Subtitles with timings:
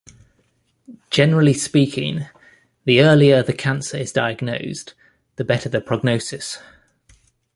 [1.11, 2.25] Generally speaking,
[2.85, 4.95] the earlier the cancer is diagnosed,
[5.35, 6.57] the better the prognosis.